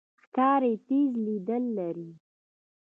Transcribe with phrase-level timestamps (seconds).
[0.23, 1.47] ښکاري تیز لید
[1.77, 2.09] لري.